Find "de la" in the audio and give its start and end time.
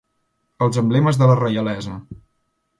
1.21-1.37